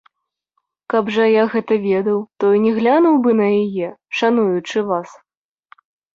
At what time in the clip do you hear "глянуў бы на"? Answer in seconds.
2.79-3.47